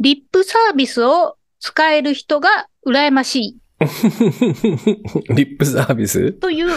[0.00, 2.48] リップサービスを使える人が
[2.86, 3.58] 羨ましい。
[5.34, 6.32] リップサービス？
[6.32, 6.68] という、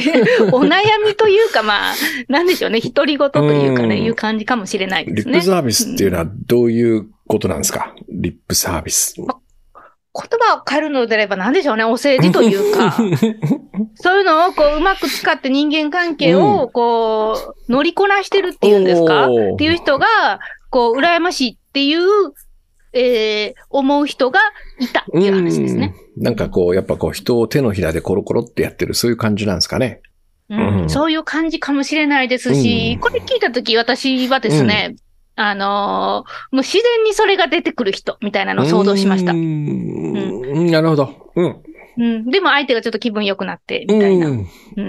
[0.52, 1.94] お悩みというか、まあ、
[2.28, 4.02] なんでしょうね、独り言というかね、うん。
[4.04, 5.34] いう感じかもしれないですね。
[5.34, 7.94] リップサービスっていうのはどういうことなんですか？
[8.08, 9.14] リップサービス。
[9.16, 9.26] 言
[10.40, 12.96] 葉を変えるのであれば何でしょうね、お世辞というか、
[13.96, 19.54] そういうのをこううまく使って人間関係をこう乗りこなしてるっていうんですか、おー。
[19.54, 20.06] っていう人が、
[20.70, 22.00] こう、羨ましいっていう、
[22.96, 24.40] えー、思う人が
[24.78, 25.94] いたっていう話ですね。
[26.00, 30.00] うんなんかこう、やっぱこう人を手のひらでコロコロってやってる、そういう感じなんですかね。
[30.48, 34.96] うんうんそういう感じかもしれないですし、うんこれ聞いたとき私はですね、
[35.34, 39.36] あのーもう自然にそれが出てくる人みたいなのを想像しましたう。
[39.36, 41.32] んなるほど。
[41.34, 41.62] うん。
[41.98, 44.28] うん、でも相手がちょっと気分良くなって、みたいな。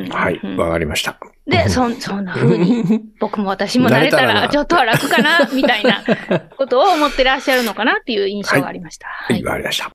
[0.09, 1.20] はい、うんわかりました。
[1.48, 6.04] で、 そん、そんな風に、 僕も私もなれたら、ちょっとは楽かな、 みたいな
[6.58, 9.08] ことを思ってらっしゃるのかなっていう印象がありました。
[9.08, 9.92] は、はいいわかりました。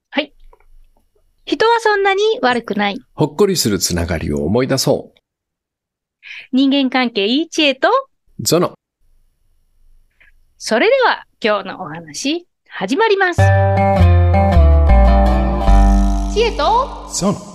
[1.45, 3.01] 人はそんなに悪くない。
[3.15, 5.13] ほっこりするつながりを思い出そ
[6.53, 7.93] 人間関係いい知恵と、う。
[8.41, 8.75] ゾノ。
[10.57, 13.39] それでは今日のお話、始まります。
[16.33, 17.52] 知恵と、ゾノ。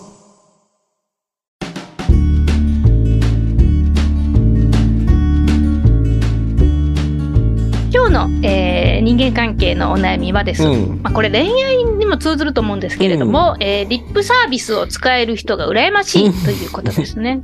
[8.28, 10.64] の、えー人間関係のお悩みはです。
[10.64, 11.02] うん。
[11.04, 17.42] まあ、これ恋愛にも通ずると思うんですけれども、えーリップサービスを使える人が羨ましいということですね。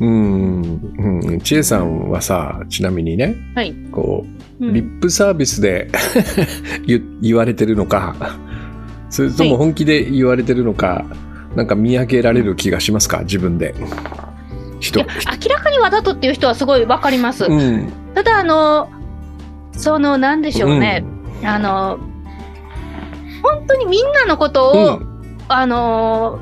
[0.00, 1.40] う んうん。
[1.64, 3.74] さんはさ、ちなみにね、はい。
[3.92, 4.24] こ
[4.60, 5.88] う、うんリップサービスで
[6.86, 8.14] 言言われてるのか、
[9.10, 11.04] それとも本気で言われてるのか、
[11.56, 13.20] なんか見分けられる気がしますか？
[13.22, 13.74] 自分で。
[14.80, 15.06] 人いや、
[15.42, 17.44] 明らかにわざとっていう人はすごいわかります。
[17.44, 17.92] うん。
[18.14, 18.88] ただ、あの、
[19.76, 21.04] その、なんでしょうね。
[21.44, 21.98] あの、
[23.42, 24.78] 本当にみんなのことうん。
[24.94, 25.00] を、
[25.48, 26.40] あの、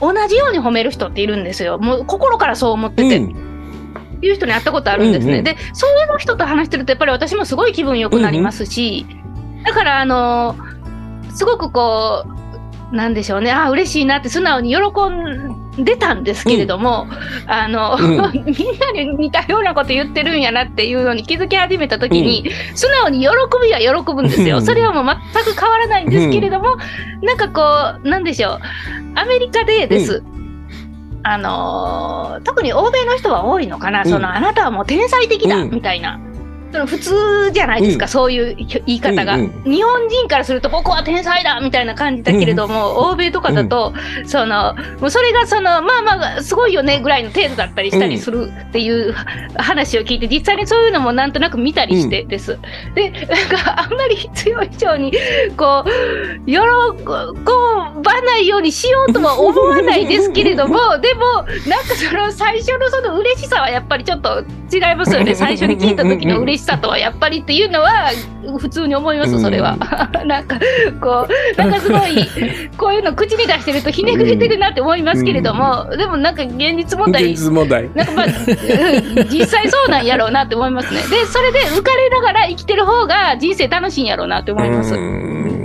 [0.00, 1.78] 同じように褒める人っているんですよ。
[1.78, 3.44] もう心からそう思ってて、うん
[4.22, 5.32] いう人に会ったことあるんですね。
[5.32, 9.06] うんうんで、そういう人と話してると、やっぱり私もすごい気分良くなりますし、
[9.66, 10.56] だから、あの、
[11.34, 12.24] すごくこ
[12.90, 17.06] う、なんでしょうね、ああ、嬉しいなって素直に喜んでたんですけれども、
[17.46, 18.06] あの、うん。
[18.10, 23.28] みんなに似たようなこと言ってるんやなっていうのに気づき始めたときに、素直に喜
[23.62, 24.58] びは喜ぶんですよ。
[24.58, 24.62] うん。
[24.64, 26.76] それはもう全く変わらないんですけれども、
[27.22, 28.60] なんかこう、なんでしょう、
[29.16, 30.22] アメリカでです。
[31.26, 34.10] あのー特に欧米の人は多いのかな、うん。
[34.10, 35.70] そのあなたはもう天才的だ、うん。
[35.70, 36.20] みたいな。
[36.74, 38.08] その普通じゃないですか、うん。
[38.08, 43.94] そういう言い方が、うん日本人からすると僕は天才だみたいな感じだけれども、欧米とかだと、
[44.26, 49.12] そのもうそれがそのまあまあすごいよねぐらいの程度だったりしたりするっていう
[49.56, 52.58] 話を聞いて実際にそういうのもなんとなく見たりしてです。
[52.94, 55.12] でなんかあんまり必要以上に
[55.56, 61.24] こう喜ばないようにしようとは思わないですけれども でも
[61.66, 65.34] なんかその最初のその嬉しさはやっぱりちょっと違いますよね。
[65.34, 68.10] 最初に聞いた時の嬉しさとはやっぱりっていうのは
[68.58, 69.76] 普通に思いますそれは。
[70.24, 70.58] なんか
[71.00, 72.26] こう なんかすごい
[72.76, 77.88] こういうの口に出してるとひねくれてるなって思いますけれども、でもなんか現実問題現実問題。
[77.94, 78.34] なんかまあ、うん
[79.30, 81.00] 実際そうなんやろうなって思いますね。
[81.00, 84.94] で、それで浮かれながら生きてる方が人生楽しいんやろうなって思います。
[84.94, 85.63] うん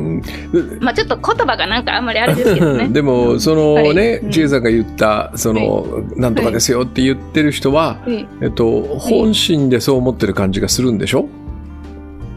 [0.79, 2.87] まあちょっと言葉がなんかあんまりあれですけどね。
[2.93, 4.31] でも、そのはいねう、ん。
[4.31, 11.27] ちえさんが言った、その、なんとかですよって言ってる人は、うんえっと、本心でそう思ってる感じがするんでしょ？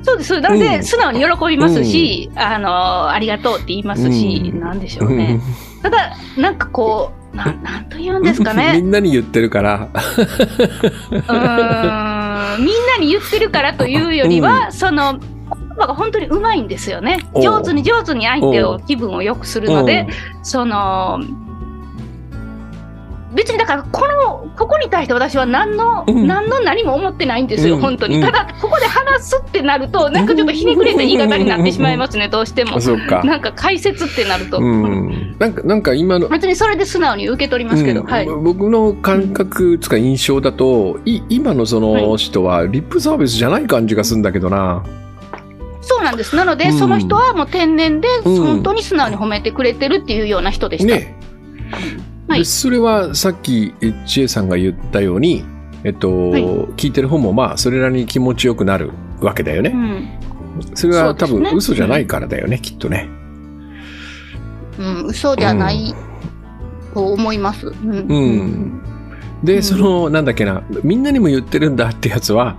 [0.04, 0.40] そうです。
[0.40, 0.82] なので、うん。
[0.84, 4.60] 素直に喜びますし、あの、ありがとうって言いますし、うん。
[4.60, 5.40] なんでしょうね。
[5.82, 8.80] ただ、なんかこう、ななんと言うんですかみね。
[8.82, 12.64] んなに言ってるから、 うーん。
[12.64, 15.31] みんなに言ってるからというよりは、その、言
[15.74, 17.18] 葉が本当にうまいんですよね。
[17.34, 20.06] 上手に上手に相手を気分を良くするので、
[20.42, 21.20] その
[23.34, 26.26] 別にだからこのここに対して私は何の、うん。
[26.26, 27.80] 何の何も思ってないんですよ、うん。
[27.80, 28.22] 本当に、うん。
[28.22, 32.76] ただここで話すってなるとなんかちょっとひねくれた言い方になってしまいますねどうしても。
[32.76, 33.22] あ、そうか。
[33.24, 35.36] なんか解説ってなると、うん。
[35.38, 38.06] なんか、なんか今の、別にそれで素直に受け取りますけど、うん。
[38.06, 38.26] はい。
[38.26, 44.84] 僕の感覚つか印象だと、い今のその人はリップサービスじゃない感じがするんだけどな。
[45.82, 46.34] そうなんです。
[46.34, 46.78] なので、うん。
[46.78, 48.36] その人はもう天然でうん。
[48.44, 51.16] 本当に素直に褒めてくれてるっていうような人でした、ね。
[52.28, 52.38] はい。
[52.40, 55.44] でそれはさっきえ千恵さんが言ったように、
[55.84, 56.42] えっと、はい。
[56.76, 58.90] 聞いてる方もまあそれなりに気持ちよくなる
[59.20, 59.72] わけだよね。
[59.74, 60.22] うん。
[60.74, 63.08] それは多分嘘じゃないからだよね、きっとね。
[64.78, 65.94] うん、嘘じゃない
[66.94, 67.90] と思います、うん。
[67.90, 68.82] うん。
[69.42, 69.62] で、うん。
[69.62, 72.56] その、なんだっけな、みんなにも言ってるんだってやつは、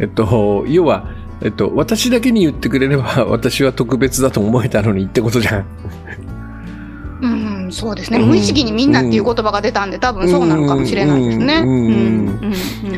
[0.00, 1.08] えっと、要は、
[1.42, 5.64] えっと、私だけに言ってくれれば、 私は特別だと思えたのにってことじゃん。
[7.18, 7.26] う
[7.68, 11.62] ん、そうですね、うん無意識にみんなっていう言葉が出たんで、多分そうなのかもしれないですね。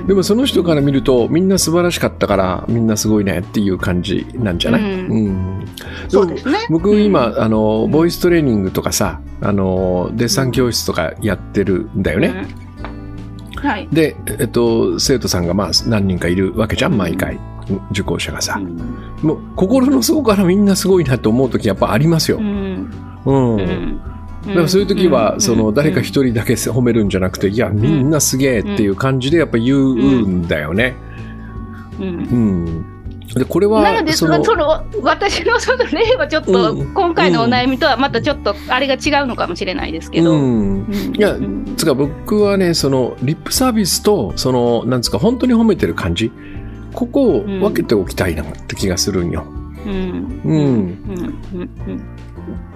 [0.06, 5.64] でもその人から見ると、みんな素晴らしかったから、みんなすごいねっていう感じなんじゃない、うんうん
[6.08, 6.58] そうですね。
[6.70, 12.46] 僕今、あの、うんボイストレーニングとかさ、あの、デッサン教室とかやってるんだよね。
[13.55, 13.69] うん。
[13.69, 13.88] はい。
[13.93, 17.38] で、えっと、生徒さんがまあ何人かいるわけじゃん、毎回。
[17.91, 18.61] 受講者がさ。
[19.23, 22.41] もう、心の底からみんなすごいなと思うときやっぱありますよう。
[22.41, 22.91] ん
[23.25, 23.56] うん。
[23.56, 24.00] うん
[24.47, 29.94] だからそういう時は、うんその誰か一人だけ褒めるんじゃなくて、いや、みんなすげえっていう感じでやっぱ言う
[30.26, 30.94] んだよね。
[31.99, 32.87] うんうん。
[33.35, 40.32] で、これは、なので、そそののその私の その例はちょっと、うん今回のお悩みとはまたちょっとあれが違うのかもしれないですけど。
[40.32, 40.41] うん。
[40.41, 46.32] うんいやうんつか僕はね、その、リップサービスと、その、なんですか、本当に褒めてる感じ。
[46.93, 49.44] ここを分けておきたいなって気がするんよ。
[49.87, 50.99] うん。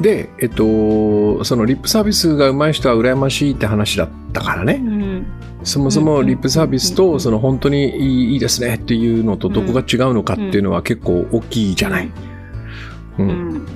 [0.01, 4.81] で、えっと、そのリップサービスが上手い人は羨ましいって話だったからね。
[4.85, 5.27] うん。
[5.65, 12.11] そもそもリップサービスと、その本当にいいいいですねっていうのとどこが違うのかっていうのは結構大きいじゃない。
[13.19, 13.23] う。
[13.23, 13.67] うん。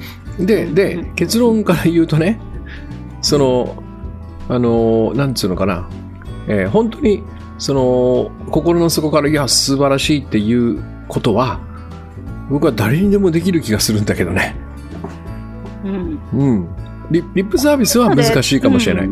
[0.41, 2.41] んで、うでん、結論から言うとね、
[3.23, 3.83] その、
[4.49, 5.89] あの、なんつうのかな、
[6.49, 7.23] えー本当に、
[7.59, 11.61] その、心の底から、いや、素晴らしいっていうことは、
[12.51, 14.57] 僕は誰にでもできる気がするんだけどね。
[15.85, 16.69] うんうん。
[17.11, 19.09] リリップサービスは難しいかもしれない。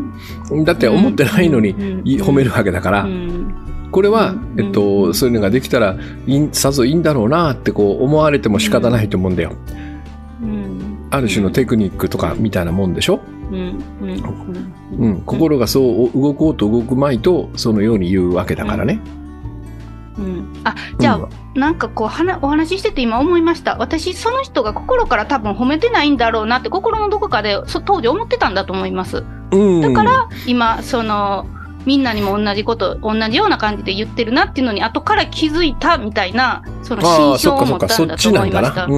[0.65, 1.69] だって思ってないのに
[2.03, 3.55] い褒めるわけだから、うん
[3.91, 5.95] これはう、んえっと、そういうのができたら
[6.27, 9.53] いい、さぞいいんだろうなってこう思われても仕方ないと思うんだよ。
[9.79, 9.94] うん
[11.15, 13.21] ある種のテクニックとかみたいなもんでしょ？
[13.51, 15.21] うんうんうん。
[15.21, 18.99] 心がそう動こうと動くまいと、そのように言うわけだからね。
[20.17, 21.29] うんあじゃあ、
[21.59, 29.81] なんかこうはなお話ししてて今思いました私その人が心から多分褒めてないんだろうなって心のどこかでそ当時思ってたんだと思いますうん。
[29.81, 31.45] だから今その
[31.85, 38.85] みんなにも同じこと同じような感じで言ってるなっていうのに後から気づいたみたいなその心象を持ったんだと思いました。
[38.85, 38.93] うん。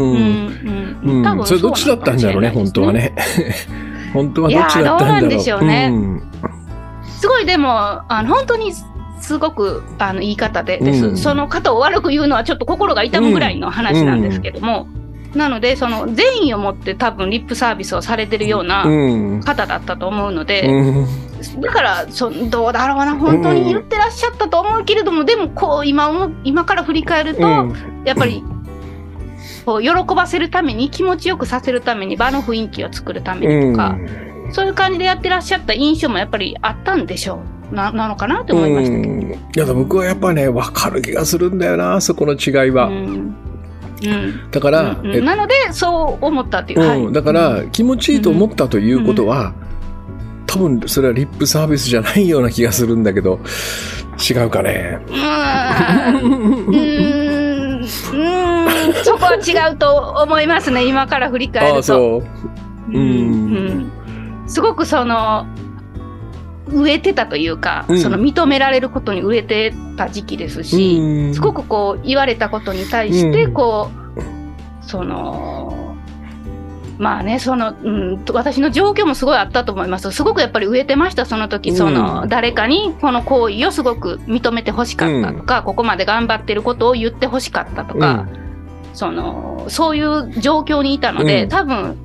[1.03, 1.37] うん。
[1.37, 2.93] うん、それどっちだったんだろうね、本当は。
[2.93, 3.13] ね。
[4.13, 4.91] 本当はどっちだったんだろう。
[4.91, 5.89] いやーどうなんでしょうね。
[5.89, 6.21] ん。
[7.19, 8.73] すごいでもあの本当に
[9.19, 11.17] すごくあの言い方でです、うん。
[11.17, 14.87] その方を悪く言うのはちょっと心が痛むぐらいの話なんですけども、
[15.35, 18.91] なのでその善意を持って多分リップサービスをされてるようなう
[19.37, 19.41] ん。
[19.41, 21.26] 方だったと思うので、うん
[21.59, 28.03] だからそどうだろうな本当に言ってらっしゃったと思うけれども、でもこう今今から振り返ると、うん。
[28.05, 28.43] やっぱり
[29.65, 33.97] こう喜ばせるために気持ちよくさせるために場の雰囲気を作るためにとか、
[34.51, 37.41] そういう感じでやってらっしゃった印象もやっぱりあったんでしょ
[37.71, 37.75] う。
[37.75, 39.13] ななのかなと思いましたけど。
[39.13, 39.31] うん。
[39.31, 43.35] いや僕はやっぱね分かる気がするんだよなそこの違いは、うん。
[44.03, 44.51] うん。
[44.51, 46.87] だから、うんえなのでそう思ったっていう、うん。
[46.87, 47.13] はい。
[47.13, 49.53] だから気持ちいいと思ったということは、
[50.47, 53.39] 多分それはリップサービスじゃないような気がするんだけど
[54.29, 54.99] 違うかね。
[55.09, 57.81] うん。
[57.81, 57.87] うん。
[59.03, 62.23] そこは違うと思いますね今から振り返るとあそう
[62.91, 62.97] うん。
[62.97, 63.91] うん。
[64.47, 65.45] すごくその
[66.69, 68.01] 植えてたというか、うん。
[68.01, 73.53] その認められることに植えてた時期ですし、すごくこう言われたことに対してうん。
[73.53, 73.91] こ
[74.81, 75.76] う、その
[76.97, 80.11] まあねその、うん、私の状況もすごいあったと思います。
[80.11, 81.75] すごくやっぱり植えてましたその時。
[81.75, 88.27] その、うん誰かにこの行為をすごく認めてほしかったとか、ここまで頑張ってることを言ってほしかったとか、
[88.93, 91.49] そのそういう状況にいたので、うん。
[91.49, 91.97] 多分、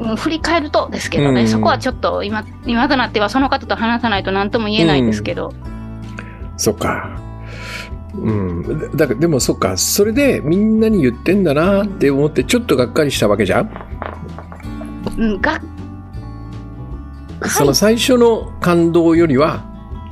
[0.00, 1.48] うん、振り返るとですけどね、うん。
[1.48, 5.54] そこはちょっと今今となってはその方と話さないと何とも言えないんですけど、
[6.56, 7.18] そっか。
[8.14, 8.96] うん。
[8.96, 9.76] だから、でもそっか。
[9.76, 13.91] それでみんなに言ってんだなって思って、ちょっとがっかりしたわけじゃん
[15.18, 15.60] うん、が
[17.48, 19.64] その最初の感動よりは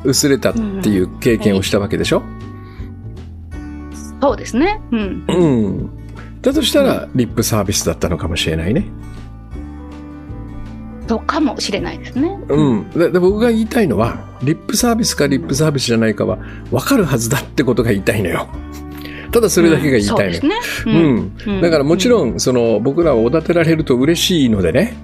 [0.05, 2.23] 薄れたっていう経験をしたわけでしょ？
[4.21, 4.81] そうですね。
[4.91, 5.25] うん。
[5.29, 5.91] うん。
[6.43, 8.85] だとしたら、リップサービスだったのかもしれないね。
[11.09, 12.39] そうかもしれないですね。
[12.49, 12.91] うん。
[12.91, 16.37] でで僕が言いたいのは、リップサービスかリップサービスじゃないかは
[16.71, 18.49] 分かるはずだってことが言いたいのよ。
[19.31, 20.61] ただそれだけが言いたいのよ。
[20.87, 21.01] うんね。
[21.13, 21.33] ん。
[21.47, 24.97] うんだからもちろん、ん、その、僕らをおだてられると嬉しいのでね、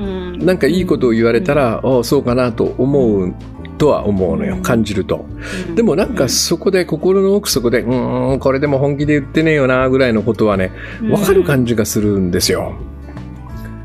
[0.00, 3.34] うんなんかいいことを言われたら、ああ、そうかなと思う
[3.78, 4.58] とは思うのよ。
[4.62, 5.26] 感じると。
[5.68, 12.74] うんでもなんかそこで、心の奥底で、うーん、これでも本気で言ってねえよな、ぐらいのことはね、分かる感じがするんですよ。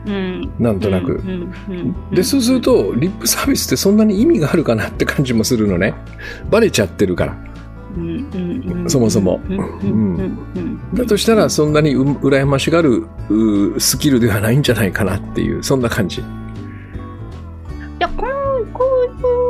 [0.05, 1.13] うんなんとなく。
[1.13, 5.93] うんうんうんで、そうすると、リップサービスってそんなに意味があるかなって感じもするのね。
[6.49, 7.54] バレちゃってるから。
[8.87, 9.39] そもそも
[10.93, 13.07] だとしたらそんなにう羨ましがる
[13.79, 16.21] スキルではないんじゃないかなっていうそんな感じ。
[16.21, 16.23] い
[17.99, 18.33] やこの
[18.73, 18.83] こ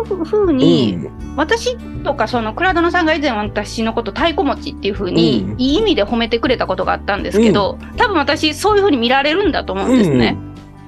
[0.10, 1.00] ういうふうに、
[1.36, 10.38] 私とかその倉殿さんが以前私のこと太鼓持ちっていうふうに、いい意味で褒めてくれたことがあったんですけど、多分私そういうふうに見られるんだと思うんですね。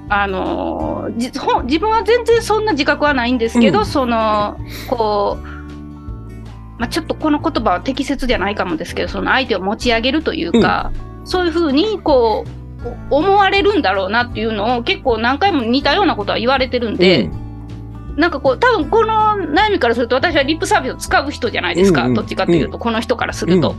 [0.08, 1.30] あの自
[1.78, 4.56] 分は全然そんな自覚はないんですけど、その
[4.88, 5.57] こう
[6.78, 17.28] まあ、ちょっとこの言葉は適切じゃないかもですけどその相手を持ち上げるというか、うん、そういうふうにこう思われるんだろうなっていうのを結構何回も似たようなことは言われてるんで、う
[18.12, 19.14] ん、なんかこう多分この
[19.52, 23.74] 悩みからすると私はリップサービスを使う人じゃないですか、うんうん、どっちかというと、この人からすると。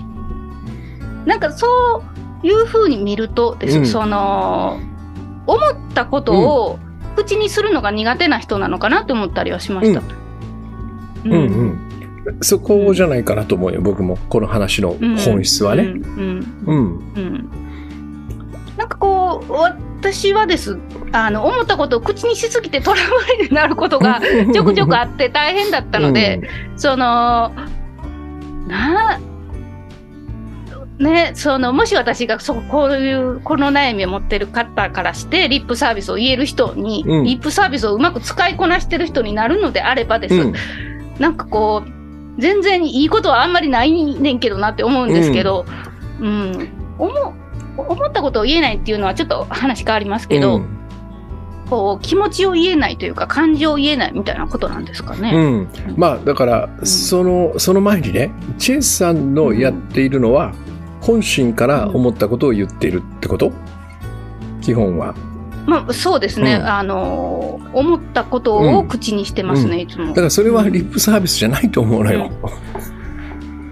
[1.25, 2.03] なんかそ
[2.43, 4.79] ういうふうに見るとです、その
[5.47, 6.79] 思ったことを
[7.15, 10.01] 口にするのが苦手な人なのかなと思ったりはしました。
[11.25, 11.33] うん。
[11.33, 11.88] うん
[12.41, 14.17] そこじゃないかなと思うよ、僕も。
[14.29, 14.95] この話の
[15.25, 15.83] 本質はね。
[15.83, 17.49] うん。
[18.77, 20.79] なんかこう、私はです、
[21.11, 23.09] あの、思ったことを口にしすぎてトラウ
[23.39, 24.21] マになることが
[24.53, 27.51] ちょくちょくあって大変だったので、うん、その、
[28.67, 29.19] な、
[30.99, 40.53] ね、そのもし私がそうこういうこの悩みを持ってる方からしてリップサービスを言える人に、うん、リップサービスをうまく使いこなしてる人になるのであればです、うん、
[41.17, 41.98] なんかこう
[42.39, 45.65] 全然いいことはあんまりないねんけどなって思うんですけど、
[46.19, 47.33] うん、うん、思
[47.77, 50.67] 思ったことを言えないっていうのはちょっと話変わりますけど、うん、
[51.69, 55.31] こう気持ちを言えないというか感情を言えないみたいなことなんですかね。
[55.33, 60.53] うん、まあだから、そのその前にねチェイスさんのやっているのは、
[61.01, 63.51] 本心から思ったことを言っているってこと？
[64.61, 65.15] 基本は。
[65.69, 70.07] まあ、そうですね、うん、あの思ったことを口にしてますね、うん、いつも。
[70.07, 72.31] だからそれはリップサービスじゃないと思うのよ。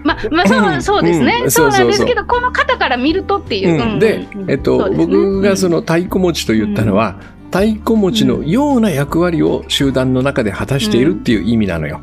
[0.04, 3.98] まあ、まあ、そうそうですね、そうなんですけど、この方から見るとっていう。
[3.98, 12.00] で、えっと、ね、僕がその太鼓持ちと言ったのは、太鼓持ちのような役割を集団の中で果たしているっていう意味なのよ。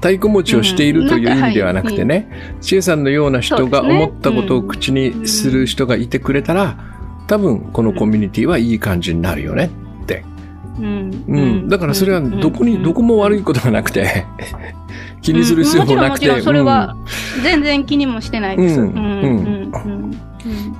[0.00, 6.89] 太鼓持ちをしているという意味ではなくてね、千恵さんのような人が思ったことを口にする人がいてくれたら、
[7.30, 9.70] 多分このコミュニティはいい感じになるよね。
[10.02, 10.24] って。
[10.80, 14.26] うん、うん、だからそれはどこに、どこも悪いことがなくて。
[15.22, 16.96] 気にする必要もなくて、うん、それは
[17.44, 18.80] 全然気にもしてないです。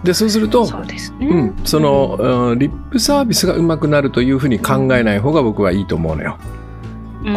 [0.02, 6.38] でそうするとそ、ね、うん、その、リップサービスがうまくなるというふうに考えない方が僕はいいと思うのよ。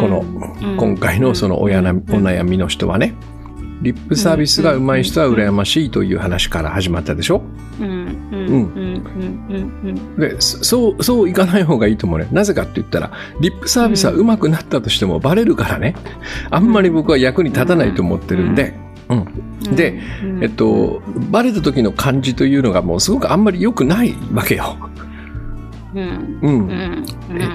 [0.00, 0.24] この、
[0.76, 3.14] 今回のそのおやなお悩みの人はね。
[3.84, 7.42] リップサービスがうまい人は羨ましいという話から始まったでしょ？
[10.18, 12.26] でそうそういかない方がいいと思うね。
[12.32, 15.94] なぜかって言ったらリップサービスはうまくなったとしてもバレるからね。
[16.50, 18.72] あんまり僕は役に立たないと思ってるんで、
[19.10, 20.00] うん、で、
[20.40, 24.78] えっと、バレた時の感じというのがもうすごくあんまり良くないわけよ。
[25.94, 27.04] うん。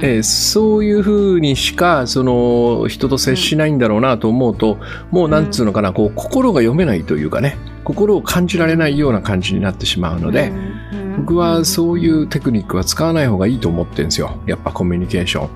[0.02, 4.78] えそういうふうにしかその人と接しないんだろうなと思うと、
[5.12, 10.52] もうなんつうのかなこう心が読めないというかね心を感じられないような感じになってしまうので、
[11.18, 14.40] 僕はそういうテクニックは使わない方がいいと思ってるんですよ。
[14.46, 15.48] やっぱコミュニケーショ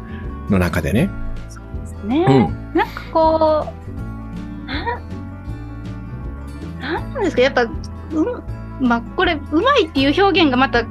[0.50, 1.10] ンの中でね。
[1.50, 2.32] そうですね、う
[2.76, 3.84] ん、なんかこう
[6.82, 7.42] なんですか？
[7.42, 7.72] やっぱ、うん
[8.82, 10.84] まあ、これうまいっていう表現がまた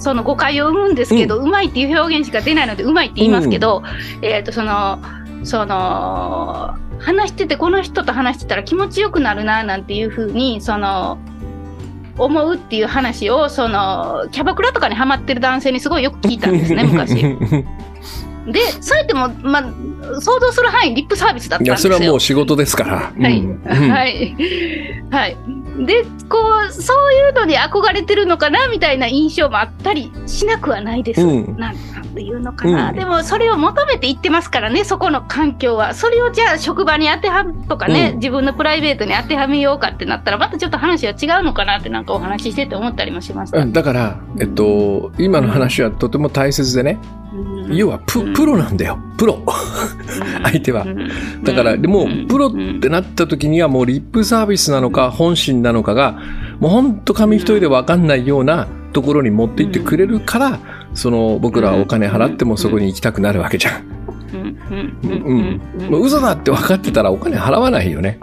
[0.00, 3.82] その誤解を生むんですけど、うん、まいっていう表現しか出ないのでうまいって言いますけど、
[4.18, 4.98] うん、えっ、ー、とその
[5.44, 11.18] その話しててこの人と話してたら気持ちよくなるななんていうふうにその
[12.18, 17.14] 思うっていう話をそのキャバクラとかにはまってる男性にすごいよく聞いたんですね 昔。
[18.46, 19.62] でそうやっても、まあ、
[20.20, 21.90] 想像する範囲リップサービスだったんですよ。
[21.90, 23.12] いやそれはもう仕事ですから。
[23.18, 24.36] はい、うん、はい、
[25.10, 25.36] はい、
[25.86, 31.22] でこうそういうのに憧れてるのかなみたいな印象もあったりしなくはないです。
[31.22, 31.76] うん、なん
[32.14, 43.64] ていうのかな、うん、でもそれを求めていってますからねそこの環境はそれをじゃあ職場に当てはむとかね、うん、自分のプライベートに当てはめようかってなったらまたちょっと話は違うのかなってなんかお話ししてて思ったりもしました。
[43.64, 46.98] だから、えっと、今の話はとても大切でね、
[47.70, 48.98] 要はププロなんだよ。
[49.16, 49.42] プロ。
[50.42, 50.86] 相手は。
[51.44, 56.20] だからでもプロってなった時にはもうリップサービスなのか本心なのかが
[56.58, 60.58] もうほんと紙一重で分かんないようなところに持っていってくれるから
[60.94, 63.84] その僕らはお金払ってもそこに行きたくなるわけじゃん。
[64.32, 65.60] うん。
[65.90, 68.18] うん、嘘だって分かってたらお金払わないよね。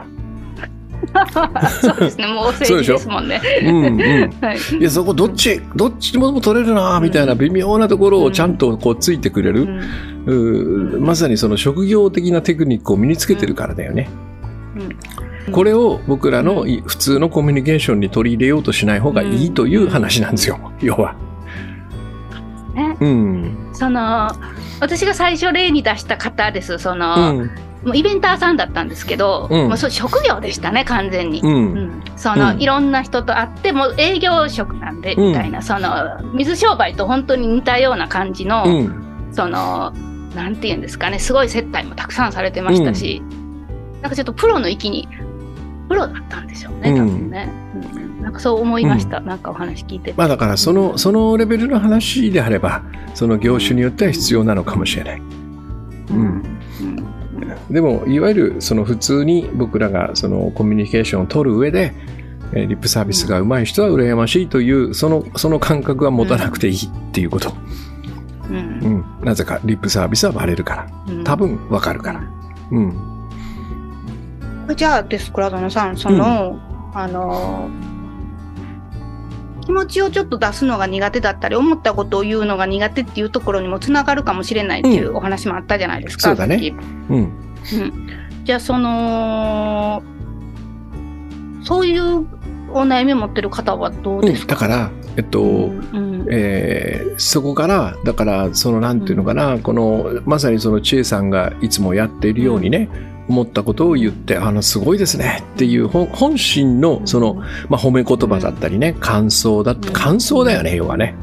[1.81, 3.41] そうですね、もうお政治ですもんね。
[3.63, 3.99] うんうん。
[4.41, 9.67] はい、いや、そこどっち、どっちも取れるな、みたいな微妙なところをちゃんとこうついてくれる、
[10.25, 14.09] うん、まさにその職業的なテクニックを身につけてるからだよね。
[14.75, 14.89] うん
[15.51, 21.15] これを僕らのい普通のコミュニケーションに取り入れようとしない方がいいという話なんですよ、要は。
[22.75, 23.57] ねうん。
[23.73, 24.29] その
[24.79, 27.51] 私が最初例に出した方ですその、うん。
[27.87, 29.67] もうイベンターさんだったんですけど、うん。
[29.69, 31.39] もうそう職業でしたね完全に。
[31.39, 31.47] う。
[31.47, 31.65] うん。
[31.87, 32.61] ん、その、うん。
[32.61, 35.27] いろんな人と会ってもう営業職なんで、うん。
[35.29, 39.29] みたいなその水商売と本当に似たような感じの、うん。
[39.31, 39.93] その
[40.35, 43.21] なんていうんですかねすごい接待もたくさんされてましたし、
[44.01, 45.07] なんかちょっとプロの域に
[45.87, 47.49] プロだったんでしょうね多分ね、
[47.95, 48.21] うん。
[48.21, 50.13] なんかそう思いました、なんかお話聞いてて。
[50.17, 55.21] まあだからその、そのレベルの話であれば、その業種によっては必要なのかもしれない。
[56.11, 56.17] うん。
[56.17, 56.56] うん
[57.69, 61.93] でも、いわゆるその普通に僕らがそのコミュニケーションを取る上で、
[62.53, 67.53] えーリップサービスが上手い人は羨ましいという、その、 その感覚は持たなくていいっていうこと。
[68.49, 69.05] うんうん。
[69.25, 70.87] なぜか、リップサービスはバレるから。
[71.09, 72.23] うん多分わかるから。
[72.71, 72.93] うん。
[74.75, 76.59] じゃあです倉園さんその、
[76.93, 77.69] あの
[79.67, 86.29] 気持ちをちょっと出すのが苦手だったり思ったことを言うのが苦手っていうところにもつながるかもしれないっていうお話もあったじゃないですか。
[86.29, 86.73] そうだね
[87.09, 87.46] うん。
[87.73, 88.09] うん、
[88.45, 90.01] じゃあその
[91.63, 92.25] そういう
[92.71, 94.25] お悩みを持ってる方はどううん。
[94.25, 102.89] ですか、だから、えっと、うんえーそこから、だから、その、なんていうのかな、この、まさにその、千恵さんがいつもやっているようにね、
[103.27, 107.35] 思ったことを言って、あの、すごいですねっていう、本本心の、その、
[107.69, 111.15] まあ、褒め言葉だったりね、感想だ、感想だよね、要はね。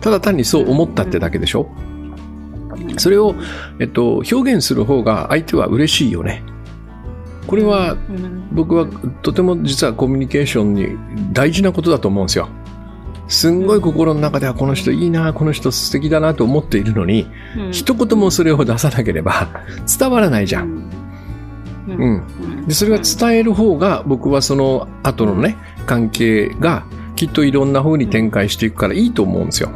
[0.00, 1.68] ただ単にそう思ったってだけでしょ？
[2.98, 3.34] それを、
[3.78, 6.42] えっと、表現する方が相手は嬉しいよね。
[7.46, 8.86] これは、うん僕は
[9.22, 10.88] とても実はコミュニケーションに
[11.32, 12.48] 大事なことだと思うんですよ。
[13.28, 19.48] すんごい心の中ではこの人いいな、この人素敵だなと思っているのに、うん一言もそれを出さなければ
[19.98, 20.90] 伝わらないじゃん。
[21.88, 22.66] うんうん。
[22.66, 26.84] で、それは伝える方が僕はその後のね、関係が
[27.16, 29.70] きっといろんな風に展開していくからいいと思うんですよ。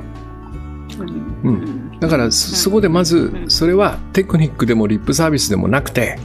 [1.45, 6.19] うんうんだからそそこでまずそれはテクニックでもリップサービスでもなくて、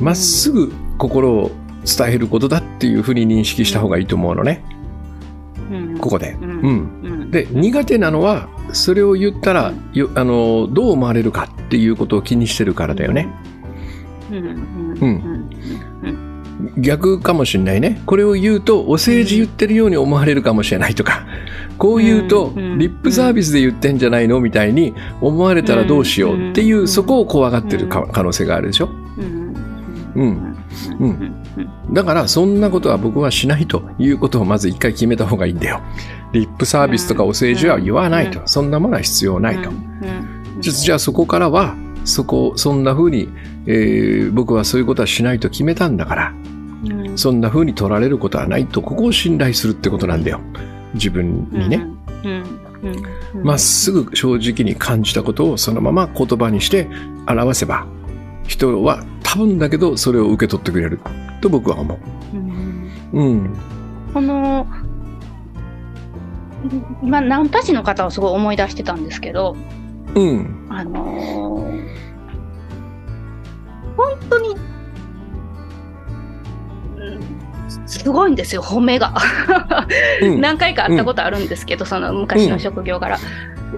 [0.00, 1.50] まっすぐ心を
[1.84, 4.62] 伝えることだっていうふうに認識した方がいいと思うのね。
[5.70, 5.98] うん。
[5.98, 6.32] ここで。
[6.32, 7.30] うん。
[7.30, 13.28] で、苦手なのは、それを言ったら、よあの、どう思われるかっていうことを気にしてるからだよね。
[14.30, 15.50] うん。
[16.78, 18.02] 逆かもしれないね。
[18.06, 21.26] これを言うと、お世辞言ってるように思われるかもしれないとか、
[21.80, 24.38] こう言うと、うんリップサービスで言ってんじゃないの？
[24.40, 28.88] みたいに思われたらどうしようっていう、うんそこを怖がってるか可能性があるでしょ？
[30.14, 30.56] うん
[30.98, 31.34] うん。
[31.92, 35.80] だから、そんなことは僕はしないということをまず一回決めた方がいいんだよ。
[36.32, 38.40] リップサービスとかお世辞は言わないと。
[38.46, 39.70] そんなものは必要ないと。
[40.60, 43.28] じゃじゃあそこからは、そこ、そんな風に、
[43.66, 46.34] えー僕はそういうことはしないと決めたんだから、
[47.16, 50.40] そんな風に取られることはないと、ここを信頼するってことなんだよ。
[50.94, 51.86] 自分にね。
[53.42, 56.88] まっすぐ正直に感じたことをそのまま言葉にして
[57.26, 57.86] 表せば、
[58.46, 61.00] 人は多分だけどそれを受け取ってくれる
[61.40, 61.98] と僕は思う。
[63.12, 63.56] うん。
[64.12, 64.66] この
[67.02, 69.56] 今ナンパ師の方をすごい思い出してたんですけど、
[70.14, 70.66] うん。
[70.68, 71.90] あのー
[73.96, 74.56] 本当に、
[76.96, 77.49] うん
[77.86, 79.14] すごいんですよ、褒めが。
[80.22, 80.40] うん。
[80.40, 83.18] 何回か会ったことあるんですけど、その昔の職業から。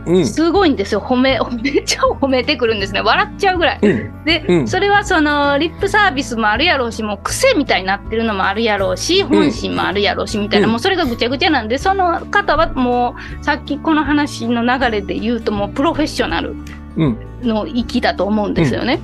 [0.06, 0.26] うん。
[0.26, 3.00] すごいんですよ、褒め、褒めちゃ褒めてくるんですね。
[3.00, 3.78] 笑っちゃうぐらい。
[3.82, 4.24] うん。
[4.24, 16.54] で、うんそれはそのリップサービスもあるやろうしもう癖みたいになってるのもあるやろうし本心もあるやろうしみたいな、うんもうそれがぐちゃぐちゃなんでその方はもうさっきこの話の流れで言うともうプロフェッショナル
[16.96, 17.18] うん。
[17.42, 19.00] の域だと思うんですよね。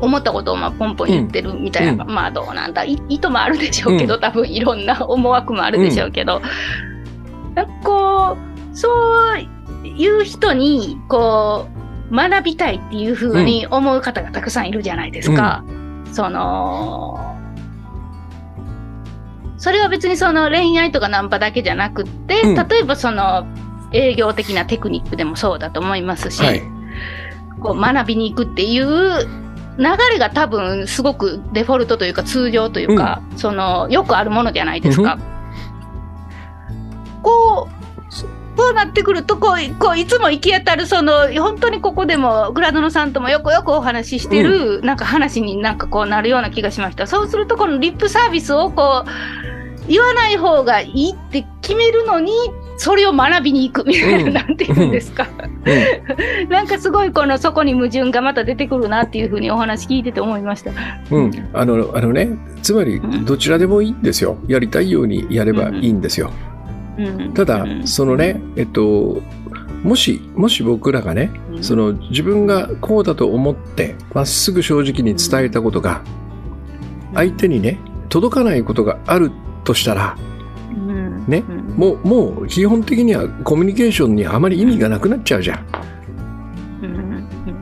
[0.00, 6.40] 思ったことをまあポンポン言ってるみたいな、うまあどうなんだい意図もあるでしょうけど、多分いろんな 思惑もあるでしょうけど、
[7.54, 8.36] なんかこ
[8.72, 8.88] うそ
[9.36, 9.38] う
[9.84, 11.66] いう人にこ
[12.10, 15.64] う学びたいっていうふうに思う方がたくさんいるじゃないですか。
[16.12, 17.36] その
[19.60, 22.54] それは別にその恋愛とかナンパだけじゃなくって、うん。
[22.54, 23.46] 例えばその
[23.92, 26.62] 営業的なテクニックでもそうだと思いますし、はい。
[27.60, 29.39] こう学びに行くっていう
[29.78, 35.18] 流れが多分すごくデフォルトというか通常というか、そのよくあるものじゃないですか。
[37.22, 37.80] こう
[38.56, 47.06] こうなってくるとこうこういつも行き当たるその本当にここでもグラドノさんともよくよくお話ししてる、なんか話になんかこうなるような気がしました。
[47.06, 52.32] そうするとこのリップサービスをこう言わない方がいいって決めるのに
[52.80, 54.32] それを学びに行くみたいな、うん。
[54.32, 55.28] なんていうんですか。
[56.48, 60.70] なんかすごいこのそこに矛盾がまた出てくるなっていうふうにお話聞いてて思いました。
[61.10, 62.30] うん、あのあのね
[62.62, 63.26] つまりうん。
[63.26, 64.38] どちらでもいいんですよ。
[64.48, 66.32] やりたいようにやればいいんですよ、
[66.96, 67.34] うん。
[67.34, 67.86] ただうん。
[67.86, 69.20] そのねえっと
[69.82, 71.62] もしもし僕らがねうん。
[71.62, 76.02] その自分がこうだと思ってまっすぐ正直に伝えたことが
[77.12, 79.30] 相手にね届かないことがある
[79.64, 80.16] としたら
[80.70, 81.26] うん。
[81.28, 85.66] ねうんもうもう基本的にはコミュニケーションにあまり意味がなくなっちゃうじゃん。
[86.82, 87.10] うん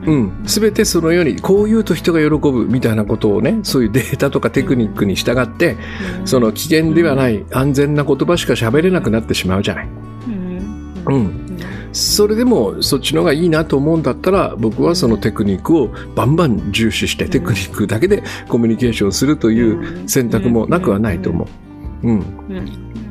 [0.05, 5.77] うん、全てそのようにこう言うと人が喜ぶみたいなことをねそういうデータとかテクニックに従って
[6.25, 9.87] その危険ではない安全な言葉しか喋れなくなってしまうじゃない。
[10.27, 11.59] うんうん、
[11.91, 21.68] それでもそっちの方がいいなと思うんだったら僕はそのテクニックをバンバン重視してテクニックだけでコミュニケーションするという選択もなくはないと思う。
[22.03, 22.19] うん。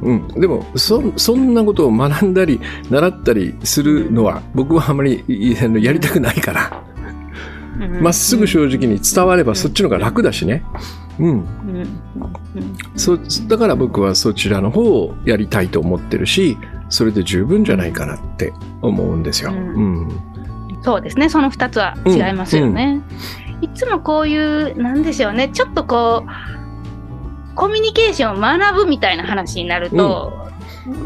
[0.01, 0.29] うん。
[0.31, 6.85] うん、でもそそんなことを学んだり習ったりするのは僕はあまりいあのやりたくないから。
[7.81, 8.03] うん。
[8.03, 10.65] まっすぐ正直に伝わればそっちの方が楽だしね。
[11.19, 11.45] うん、
[12.95, 16.57] そだから僕はそちらの方をやりたいと思ってるし
[16.91, 19.51] それで十分じゃないかなって思うんですよ。
[19.51, 20.07] ううん。
[20.07, 20.39] ん
[20.83, 23.03] そうですね、その2つは違いますよね。
[23.61, 26.58] いつもこういう、なんでしょうね、ちょっとこう、
[27.59, 30.47] コミュニケーションを学ぶみたいな話になると、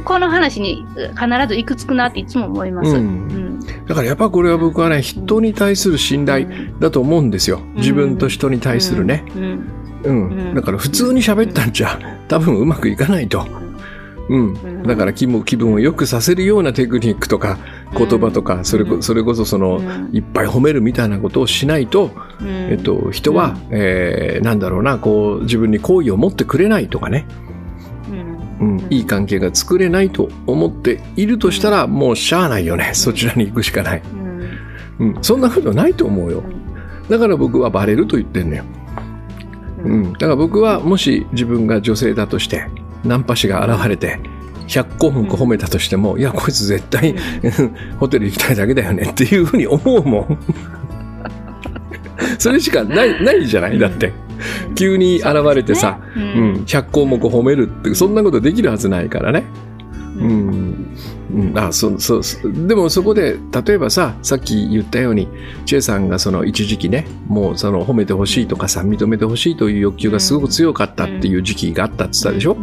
[0.04, 0.86] この話に
[1.18, 2.90] 必ずいくつくなっていつも思います。
[2.90, 2.96] うん。
[2.96, 3.60] うん。
[3.86, 6.46] だからやっぱこれは僕はね人に対する信頼
[6.78, 7.60] だと思うんですよ。
[7.76, 9.24] 自分と人に対するね。
[9.34, 9.42] うん。
[10.04, 10.28] うん。
[10.28, 10.54] うん。
[10.54, 13.46] だから普通に喋ったんじゃ多分うまくいかないと。
[14.28, 14.82] うん、ん。
[14.84, 17.58] だから気分気分を良くさせるようなテクニックとか
[17.96, 20.10] 言葉とかそれこそれこそそのうん。
[20.12, 22.48] いっぱい褒めるみたいなことをしないと、うん。
[22.48, 27.26] えっと、人は、えーなんだろうなこう自分に好意を持ってくれないとかね、
[28.60, 28.76] うん。
[28.76, 32.90] うん、いい関係が作れないと思っているとしたらもうしゃあないよね。
[32.94, 34.02] そちらに行くしかない、
[34.98, 35.08] うん。
[35.14, 36.42] うん、そんなことないと思うよ。
[37.08, 38.64] だから僕はバレると言ってんのよ、
[39.84, 42.66] うん、だから僕はもし自分が女性だとして
[43.04, 44.18] ナンパ師が現れて
[44.68, 47.14] 100項目褒めたとしても、いやこいつ絶対
[47.98, 50.38] ホテル行きたいだけだよねっていうふうに思うもん。
[52.38, 53.78] それしかないないじゃない？
[53.78, 54.12] だって。
[54.74, 56.52] 急に現れてさ、ううん。
[56.54, 59.44] ん100項目褒めるってそんなことできるはずないからね。
[60.18, 60.96] うん
[61.32, 65.28] うん、あそそそでもそこで例えばささっき言ったように
[65.64, 72.56] チェさんがその一時期ねもうその褒めてほしいとかさ認めてほしいという欲求がすごく強かったっていう時期があったって言ったでしょ、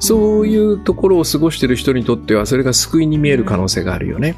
[0.00, 4.36] そういうところを過ごしてる人にとってはそれが救いに見える可能性があるよね。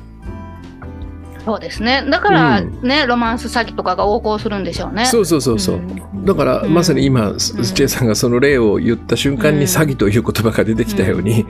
[1.47, 2.05] そうですね。
[2.11, 2.81] だからうん。
[2.83, 5.07] ね、ロマンス詐欺とかが横行するんでしょうね。
[5.07, 5.77] そうそうそうそう。
[5.77, 6.25] ん。
[6.25, 6.75] だから、うん。
[6.75, 9.61] まさに今、チェさんがその例を言った瞬間うん。
[9.61, 11.47] に詐欺という言葉が出てきたように、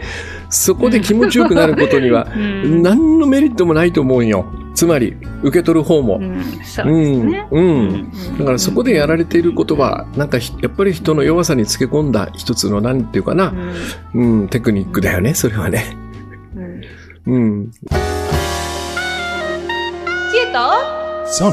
[0.50, 2.82] そこで気持ちよくなることにはうん。
[2.82, 4.44] 何のメリットもないと思うよ。
[4.74, 6.20] つまり、受け取る方も。
[6.20, 7.30] うん。
[8.38, 13.54] だからそこでやられていることは、なんかひやっぱり人の弱さにつけ込んだ一つの、なんていうかな、
[14.14, 15.96] うん、テクニックだよね、それはね。
[17.26, 17.70] うん
[20.56, 20.62] と
[21.26, 21.52] ？Son.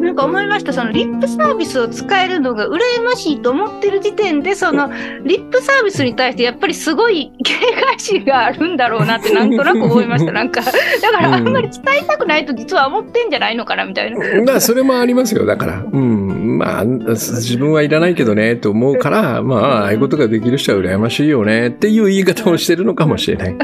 [0.00, 4.90] なんか思いました、そのリップサービスを使えるのが羨ましいと思ってる時点で、その
[5.24, 10.32] リップサービスに対してやっぱりすごい警戒心があるんだろうなってなんとなく思いました。
[10.32, 14.18] なんか、だからあんまり伝えたくないと実は思ってんじゃないのかなみたいな。
[14.44, 15.44] まあ、それもありますよ。
[15.44, 15.84] だから。
[15.92, 16.17] うん。
[16.56, 23.56] まあ、自分はいらないけどね、と思うから、まあ、ああいうことができる人は羨ましいよね、っていう言い方をしてるのかもしれない。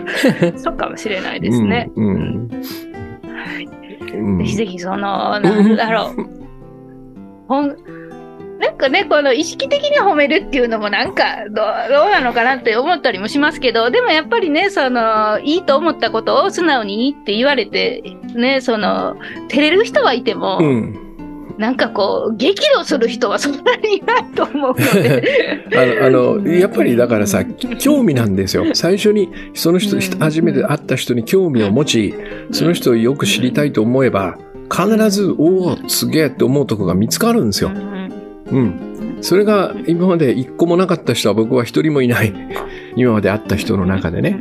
[0.56, 1.90] そうかもしれないですね。
[1.96, 2.48] うん。
[2.48, 6.26] ぜひぜひその、なんだろう。
[7.48, 7.76] ほん
[8.58, 18.02] なんかね、この意識的に褒めるっていうのもなんかどうどうなのかなって思ったりもしますけど、でもやっぱりね、その、いいと思ったことを素直にいいって言われて、
[18.34, 19.16] ね、その、
[19.48, 21.05] 照れる人はいても、うん。
[21.58, 25.22] なんかこう、激怒する人はそんなにいないと思うので。
[26.02, 27.44] あの、あの、やっぱりだからさ、
[27.78, 28.64] 興味なんですよ。
[28.74, 32.14] 最初に、その人、うん初めて会った人に興味を持ち、
[32.52, 34.38] その人をよく知りたいと思えば、
[34.70, 37.70] 必ず、おお、すげえって思うとこが見つかるんですよ。
[37.74, 37.96] うん
[38.50, 39.18] うん。
[39.22, 42.32] それが今まで一個もなかった人は僕は一人もいない。
[42.96, 44.38] 今まで会った人の中でね。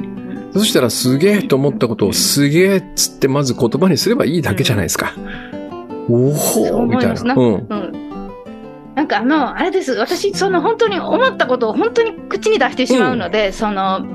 [0.53, 5.13] そしたらすげえと思ったことをすげえっつってまず言葉にすればいいだけじゃないですか。
[6.09, 6.29] お
[6.77, 7.23] おみたいな。
[7.23, 7.67] なうん。
[7.69, 8.05] うん
[8.95, 9.91] なんかあの、あれです。
[9.93, 14.05] 私、その本当に思ったことを本当に口に出してしまうので、その、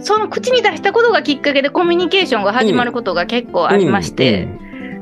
[0.00, 4.48] その口に出したことがきっかけでコミュニケーションが始まることが結構ありまして、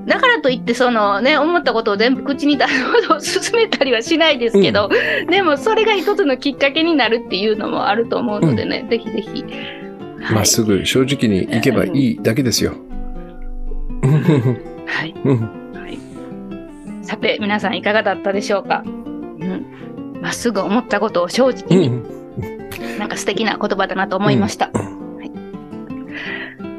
[0.06, 4.90] だからといって、そのね、思ったことを全部口に出すほど進めたりはしないですけど、
[5.30, 9.42] でもそれが一つのきっかけになるっていうのもあると思うのでね、ぜひぜひ。
[9.42, 12.74] はいまっすぐ正直に行けばいいだけですよ。
[14.02, 15.14] はい。
[15.24, 15.65] うんはい。
[17.16, 18.82] さて、皆さんいかがだったでしょうか？
[18.84, 20.18] うん。
[20.20, 22.16] まっすぐ思ったことを正直に、うん
[22.98, 24.66] なんか素敵な言葉だなと思いました。
[24.66, 24.74] はい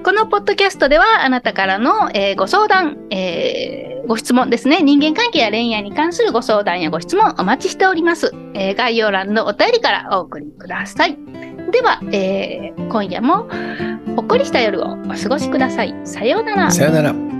[0.03, 4.81] このポッドキャストではあなたからの、えーご相談、えーご質問ですね。
[4.81, 8.33] 人間関係や恋愛に関するご相談やご質問お待ちしております。
[8.53, 11.17] えー概要欄のお便りからお送りください。
[11.71, 13.49] では、えー今夜も
[14.15, 15.93] ほっこりした夜をお過ごしください。
[16.05, 16.71] さようなら。
[16.71, 17.36] さよなら。